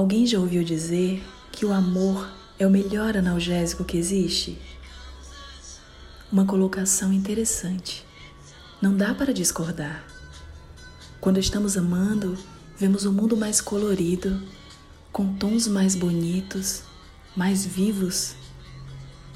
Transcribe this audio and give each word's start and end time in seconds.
Alguém 0.00 0.24
já 0.24 0.38
ouviu 0.38 0.64
dizer 0.64 1.22
que 1.52 1.66
o 1.66 1.74
amor 1.74 2.26
é 2.58 2.66
o 2.66 2.70
melhor 2.70 3.18
analgésico 3.18 3.84
que 3.84 3.98
existe? 3.98 4.56
Uma 6.32 6.46
colocação 6.46 7.12
interessante. 7.12 8.02
Não 8.80 8.96
dá 8.96 9.14
para 9.14 9.34
discordar. 9.34 10.02
Quando 11.20 11.38
estamos 11.38 11.76
amando, 11.76 12.34
vemos 12.78 13.04
o 13.04 13.12
mundo 13.12 13.36
mais 13.36 13.60
colorido, 13.60 14.42
com 15.12 15.34
tons 15.34 15.68
mais 15.68 15.94
bonitos, 15.94 16.80
mais 17.36 17.66
vivos. 17.66 18.34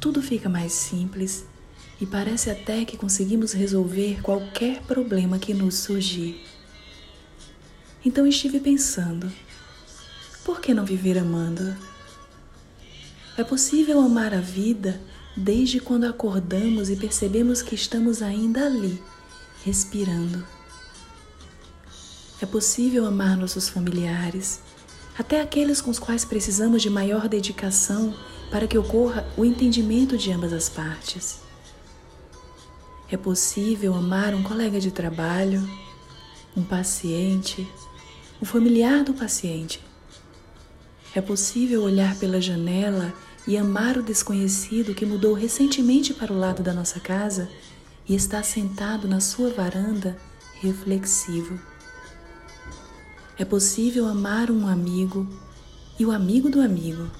Tudo 0.00 0.22
fica 0.22 0.48
mais 0.48 0.72
simples 0.72 1.44
e 2.00 2.06
parece 2.06 2.48
até 2.48 2.82
que 2.86 2.96
conseguimos 2.96 3.52
resolver 3.52 4.22
qualquer 4.22 4.80
problema 4.84 5.38
que 5.38 5.52
nos 5.52 5.74
surgir. 5.74 6.42
Então 8.02 8.26
estive 8.26 8.58
pensando 8.58 9.30
por 10.46 10.60
que 10.60 10.72
não 10.72 10.84
viver 10.84 11.18
amando? 11.18 11.76
É 13.36 13.42
possível 13.42 13.98
amar 13.98 14.32
a 14.32 14.40
vida 14.40 15.00
desde 15.36 15.80
quando 15.80 16.04
acordamos 16.04 16.88
e 16.88 16.94
percebemos 16.94 17.62
que 17.62 17.74
estamos 17.74 18.22
ainda 18.22 18.64
ali, 18.64 19.02
respirando. 19.64 20.46
É 22.40 22.46
possível 22.46 23.04
amar 23.06 23.36
nossos 23.36 23.68
familiares, 23.68 24.60
até 25.18 25.40
aqueles 25.40 25.80
com 25.80 25.90
os 25.90 25.98
quais 25.98 26.24
precisamos 26.24 26.80
de 26.80 26.90
maior 26.90 27.26
dedicação 27.26 28.14
para 28.48 28.68
que 28.68 28.78
ocorra 28.78 29.26
o 29.36 29.44
entendimento 29.44 30.16
de 30.16 30.30
ambas 30.30 30.52
as 30.52 30.68
partes. 30.68 31.40
É 33.10 33.16
possível 33.16 33.96
amar 33.96 34.32
um 34.32 34.44
colega 34.44 34.78
de 34.78 34.92
trabalho, 34.92 35.68
um 36.56 36.62
paciente, 36.62 37.68
um 38.40 38.44
familiar 38.44 39.02
do 39.02 39.12
paciente, 39.12 39.84
é 41.18 41.22
possível 41.22 41.82
olhar 41.82 42.14
pela 42.18 42.42
janela 42.42 43.10
e 43.46 43.56
amar 43.56 43.96
o 43.96 44.02
desconhecido 44.02 44.94
que 44.94 45.06
mudou 45.06 45.32
recentemente 45.32 46.12
para 46.12 46.30
o 46.30 46.38
lado 46.38 46.62
da 46.62 46.74
nossa 46.74 47.00
casa 47.00 47.48
e 48.06 48.14
está 48.14 48.42
sentado 48.42 49.08
na 49.08 49.18
sua 49.18 49.48
varanda, 49.48 50.14
reflexivo. 50.60 51.58
É 53.38 53.46
possível 53.46 54.04
amar 54.04 54.50
um 54.50 54.68
amigo 54.68 55.26
e 55.98 56.04
o 56.04 56.12
amigo 56.12 56.50
do 56.50 56.60
amigo. 56.60 57.10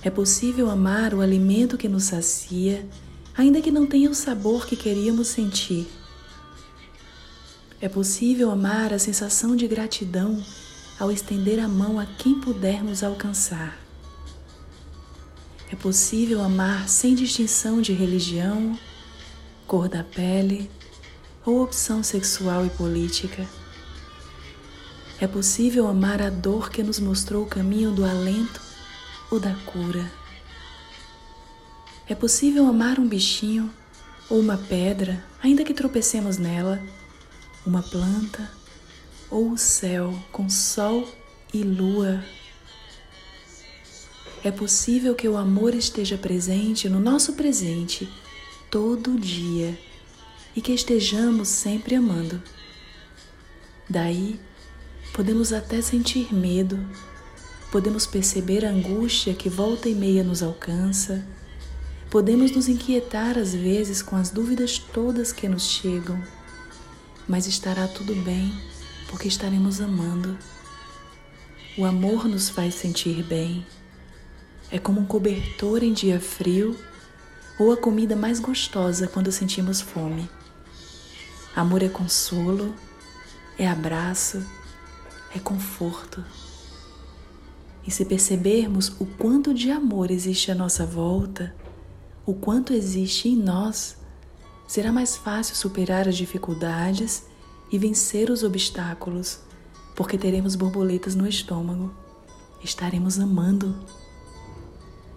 É 0.00 0.08
possível 0.08 0.70
amar 0.70 1.14
o 1.14 1.20
alimento 1.20 1.76
que 1.76 1.88
nos 1.88 2.04
sacia, 2.04 2.88
ainda 3.36 3.60
que 3.60 3.72
não 3.72 3.86
tenha 3.86 4.08
o 4.08 4.14
sabor 4.14 4.66
que 4.66 4.76
queríamos 4.76 5.26
sentir. 5.26 5.88
É 7.80 7.88
possível 7.88 8.52
amar 8.52 8.92
a 8.92 9.00
sensação 9.00 9.56
de 9.56 9.66
gratidão 9.66 10.40
ao 10.98 11.10
estender 11.10 11.58
a 11.58 11.68
mão 11.68 11.98
a 11.98 12.06
quem 12.06 12.40
pudermos 12.40 13.02
alcançar. 13.02 13.78
É 15.70 15.74
possível 15.74 16.42
amar 16.42 16.88
sem 16.88 17.14
distinção 17.14 17.80
de 17.80 17.92
religião, 17.92 18.78
cor 19.66 19.88
da 19.88 20.04
pele 20.04 20.70
ou 21.44 21.62
opção 21.62 22.02
sexual 22.02 22.66
e 22.66 22.70
política. 22.70 23.48
É 25.18 25.26
possível 25.26 25.86
amar 25.88 26.20
a 26.20 26.28
dor 26.28 26.70
que 26.70 26.82
nos 26.82 26.98
mostrou 26.98 27.44
o 27.44 27.48
caminho 27.48 27.90
do 27.90 28.04
alento 28.04 28.60
ou 29.30 29.40
da 29.40 29.54
cura. 29.64 30.10
É 32.08 32.14
possível 32.14 32.66
amar 32.66 32.98
um 32.98 33.08
bichinho 33.08 33.72
ou 34.28 34.40
uma 34.40 34.58
pedra, 34.58 35.24
ainda 35.42 35.64
que 35.64 35.72
tropecemos 35.72 36.36
nela, 36.36 36.82
uma 37.64 37.82
planta 37.82 38.61
ou 39.32 39.52
o 39.52 39.58
céu 39.58 40.14
com 40.30 40.50
sol 40.50 41.08
e 41.54 41.62
lua. 41.62 42.22
É 44.44 44.50
possível 44.50 45.14
que 45.14 45.26
o 45.26 45.38
amor 45.38 45.74
esteja 45.74 46.18
presente 46.18 46.86
no 46.86 47.00
nosso 47.00 47.32
presente 47.32 48.12
todo 48.70 49.18
dia 49.18 49.78
e 50.54 50.60
que 50.60 50.72
estejamos 50.72 51.48
sempre 51.48 51.94
amando. 51.94 52.42
Daí, 53.88 54.38
podemos 55.14 55.50
até 55.50 55.80
sentir 55.80 56.32
medo, 56.34 56.78
podemos 57.70 58.06
perceber 58.06 58.66
a 58.66 58.70
angústia 58.70 59.32
que 59.32 59.48
volta 59.48 59.88
e 59.88 59.94
meia 59.94 60.22
nos 60.22 60.42
alcança, 60.42 61.26
podemos 62.10 62.50
nos 62.50 62.68
inquietar 62.68 63.38
às 63.38 63.54
vezes 63.54 64.02
com 64.02 64.14
as 64.14 64.28
dúvidas 64.28 64.78
todas 64.78 65.32
que 65.32 65.48
nos 65.48 65.62
chegam, 65.62 66.22
mas 67.26 67.46
estará 67.46 67.88
tudo 67.88 68.14
bem 68.16 68.52
porque 69.12 69.28
estaremos 69.28 69.78
amando. 69.78 70.38
O 71.76 71.84
amor 71.84 72.26
nos 72.26 72.48
faz 72.48 72.74
sentir 72.74 73.22
bem. 73.22 73.64
É 74.70 74.78
como 74.78 75.02
um 75.02 75.04
cobertor 75.04 75.82
em 75.82 75.92
dia 75.92 76.18
frio 76.18 76.74
ou 77.58 77.70
a 77.70 77.76
comida 77.76 78.16
mais 78.16 78.40
gostosa 78.40 79.06
quando 79.06 79.30
sentimos 79.30 79.82
fome. 79.82 80.30
Amor 81.54 81.82
é 81.82 81.90
consolo, 81.90 82.74
é 83.58 83.68
abraço, 83.68 84.42
é 85.36 85.38
conforto. 85.38 86.24
E 87.86 87.90
se 87.90 88.06
percebermos 88.06 88.98
o 88.98 89.04
quanto 89.04 89.52
de 89.52 89.70
amor 89.70 90.10
existe 90.10 90.50
à 90.50 90.54
nossa 90.54 90.86
volta, 90.86 91.54
o 92.24 92.32
quanto 92.32 92.72
existe 92.72 93.28
em 93.28 93.36
nós, 93.36 93.98
será 94.66 94.90
mais 94.90 95.18
fácil 95.18 95.54
superar 95.54 96.08
as 96.08 96.16
dificuldades 96.16 97.30
e 97.72 97.78
vencer 97.78 98.28
os 98.30 98.42
obstáculos, 98.42 99.38
porque 99.96 100.18
teremos 100.18 100.54
borboletas 100.54 101.14
no 101.14 101.26
estômago, 101.26 101.90
estaremos 102.62 103.18
amando. 103.18 103.74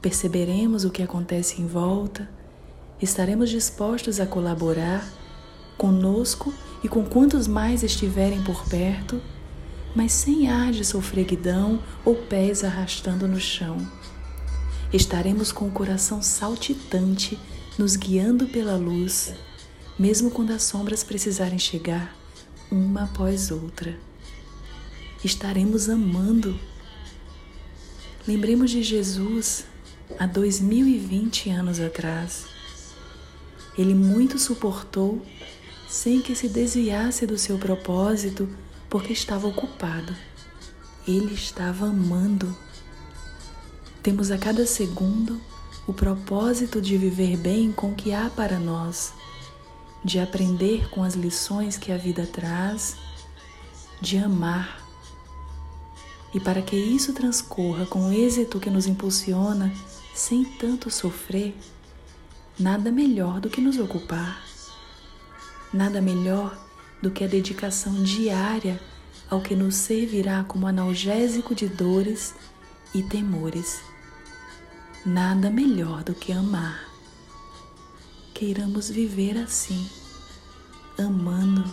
Perceberemos 0.00 0.84
o 0.84 0.90
que 0.90 1.02
acontece 1.02 1.60
em 1.60 1.66
volta, 1.66 2.28
estaremos 3.02 3.50
dispostos 3.50 4.18
a 4.18 4.26
colaborar 4.26 5.06
conosco 5.76 6.52
e 6.82 6.88
com 6.88 7.04
quantos 7.04 7.46
mais 7.46 7.82
estiverem 7.82 8.42
por 8.42 8.66
perto, 8.66 9.20
mas 9.94 10.12
sem 10.12 10.48
ar 10.48 10.72
de 10.72 10.84
sofreguidão 10.84 11.82
ou 12.04 12.14
pés 12.14 12.64
arrastando 12.64 13.28
no 13.28 13.38
chão. 13.38 13.76
Estaremos 14.90 15.52
com 15.52 15.66
o 15.66 15.70
coração 15.70 16.22
saltitante, 16.22 17.38
nos 17.78 17.94
guiando 17.94 18.46
pela 18.46 18.76
luz, 18.76 19.34
mesmo 19.98 20.30
quando 20.30 20.52
as 20.52 20.62
sombras 20.62 21.04
precisarem 21.04 21.58
chegar 21.58 22.18
uma 22.70 23.04
após 23.04 23.50
outra. 23.50 23.98
Estaremos 25.24 25.88
amando. 25.88 26.58
Lembremos 28.26 28.70
de 28.70 28.82
Jesus 28.82 29.64
há 30.18 30.26
2020 30.26 31.50
anos 31.50 31.80
atrás. 31.80 32.46
Ele 33.76 33.94
muito 33.94 34.38
suportou 34.38 35.24
sem 35.88 36.20
que 36.20 36.34
se 36.34 36.48
desviasse 36.48 37.26
do 37.26 37.38
seu 37.38 37.58
propósito 37.58 38.48
porque 38.90 39.12
estava 39.12 39.46
ocupado. 39.46 40.14
Ele 41.06 41.34
estava 41.34 41.86
amando. 41.86 42.54
Temos 44.02 44.30
a 44.30 44.38
cada 44.38 44.66
segundo 44.66 45.40
o 45.86 45.92
propósito 45.92 46.82
de 46.82 46.98
viver 46.98 47.36
bem 47.38 47.72
com 47.72 47.92
o 47.92 47.94
que 47.94 48.12
há 48.12 48.28
para 48.28 48.58
nós 48.58 49.12
de 50.04 50.18
aprender 50.18 50.88
com 50.90 51.02
as 51.02 51.14
lições 51.14 51.76
que 51.76 51.90
a 51.90 51.96
vida 51.96 52.26
traz, 52.26 52.96
de 54.00 54.18
amar. 54.18 54.80
E 56.32 56.38
para 56.38 56.62
que 56.62 56.76
isso 56.76 57.12
transcorra 57.12 57.86
com 57.86 58.08
o 58.08 58.12
êxito 58.12 58.60
que 58.60 58.70
nos 58.70 58.86
impulsiona, 58.86 59.72
sem 60.14 60.44
tanto 60.44 60.90
sofrer, 60.90 61.56
nada 62.58 62.92
melhor 62.92 63.40
do 63.40 63.50
que 63.50 63.60
nos 63.60 63.78
ocupar. 63.78 64.42
Nada 65.72 66.00
melhor 66.00 66.58
do 67.02 67.10
que 67.10 67.24
a 67.24 67.28
dedicação 67.28 68.02
diária 68.02 68.80
ao 69.30 69.40
que 69.40 69.54
nos 69.54 69.74
servirá 69.74 70.44
como 70.44 70.66
analgésico 70.66 71.54
de 71.54 71.68
dores 71.68 72.34
e 72.94 73.02
temores. 73.02 73.80
Nada 75.04 75.50
melhor 75.50 76.02
do 76.02 76.14
que 76.14 76.32
amar 76.32 76.87
queiramos 78.38 78.88
viver 78.88 79.36
assim, 79.36 79.90
amando 80.96 81.64